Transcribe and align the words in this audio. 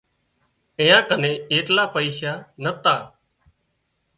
ايئان 0.79 1.01
ڪنين 1.09 1.35
ايٽلا 1.51 1.85
پئيشا 1.95 2.33
نتا 2.63 2.95